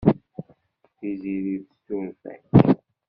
[0.97, 2.43] Tiziri tessuref-ak.